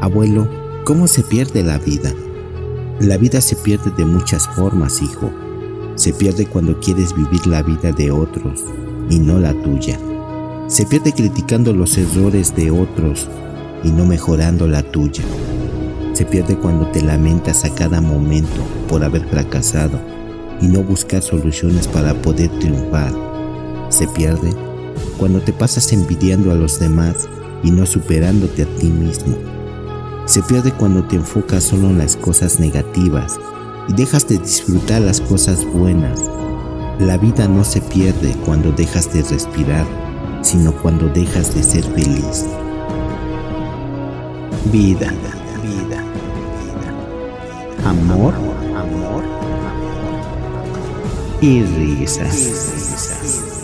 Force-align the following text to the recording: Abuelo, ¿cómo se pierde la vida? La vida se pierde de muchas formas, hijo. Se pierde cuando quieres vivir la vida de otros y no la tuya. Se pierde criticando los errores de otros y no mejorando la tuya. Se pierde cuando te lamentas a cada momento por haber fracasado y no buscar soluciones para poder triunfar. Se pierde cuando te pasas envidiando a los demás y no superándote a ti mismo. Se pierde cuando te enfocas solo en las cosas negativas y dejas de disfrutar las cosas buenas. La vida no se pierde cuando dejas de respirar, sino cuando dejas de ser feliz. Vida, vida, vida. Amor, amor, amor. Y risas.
Abuelo, 0.00 0.48
¿cómo 0.84 1.08
se 1.08 1.24
pierde 1.24 1.64
la 1.64 1.78
vida? 1.78 2.14
La 3.00 3.16
vida 3.16 3.40
se 3.40 3.56
pierde 3.56 3.90
de 3.96 4.04
muchas 4.04 4.46
formas, 4.46 5.02
hijo. 5.02 5.32
Se 5.96 6.12
pierde 6.12 6.46
cuando 6.46 6.78
quieres 6.78 7.14
vivir 7.16 7.44
la 7.48 7.62
vida 7.62 7.90
de 7.90 8.12
otros 8.12 8.64
y 9.10 9.18
no 9.18 9.40
la 9.40 9.52
tuya. 9.62 9.98
Se 10.68 10.86
pierde 10.86 11.12
criticando 11.12 11.72
los 11.72 11.98
errores 11.98 12.54
de 12.54 12.70
otros 12.70 13.28
y 13.82 13.90
no 13.90 14.06
mejorando 14.06 14.68
la 14.68 14.84
tuya. 14.84 15.24
Se 16.12 16.24
pierde 16.24 16.56
cuando 16.56 16.86
te 16.92 17.02
lamentas 17.02 17.64
a 17.64 17.74
cada 17.74 18.00
momento 18.00 18.60
por 18.88 19.02
haber 19.02 19.26
fracasado 19.28 19.98
y 20.60 20.68
no 20.68 20.84
buscar 20.84 21.22
soluciones 21.22 21.88
para 21.88 22.14
poder 22.22 22.50
triunfar. 22.60 23.12
Se 23.88 24.06
pierde 24.06 24.52
cuando 25.16 25.40
te 25.40 25.52
pasas 25.52 25.92
envidiando 25.92 26.52
a 26.52 26.54
los 26.54 26.78
demás 26.78 27.28
y 27.64 27.72
no 27.72 27.84
superándote 27.84 28.62
a 28.62 28.66
ti 28.76 28.86
mismo. 28.86 29.57
Se 30.28 30.42
pierde 30.42 30.72
cuando 30.72 31.02
te 31.04 31.16
enfocas 31.16 31.64
solo 31.64 31.88
en 31.88 31.96
las 31.96 32.14
cosas 32.14 32.60
negativas 32.60 33.40
y 33.88 33.94
dejas 33.94 34.28
de 34.28 34.36
disfrutar 34.36 35.00
las 35.00 35.22
cosas 35.22 35.64
buenas. 35.64 36.20
La 36.98 37.16
vida 37.16 37.48
no 37.48 37.64
se 37.64 37.80
pierde 37.80 38.36
cuando 38.44 38.70
dejas 38.70 39.10
de 39.10 39.22
respirar, 39.22 39.86
sino 40.42 40.72
cuando 40.82 41.08
dejas 41.08 41.54
de 41.54 41.62
ser 41.62 41.82
feliz. 41.82 42.44
Vida, 44.70 45.14
vida, 45.62 46.02
vida. 46.02 46.04
Amor, 47.86 48.34
amor, 48.34 48.76
amor. 48.76 49.24
Y 51.40 51.62
risas. 51.62 53.57